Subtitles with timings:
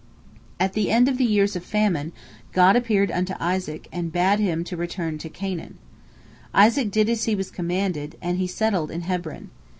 [0.59, 2.11] At the end of the years of famine,
[2.53, 5.77] God appeared unto Isaac, and bade him return to Canaan.
[6.55, 9.51] Isaac did as he was commanded, and he settled in Hebron.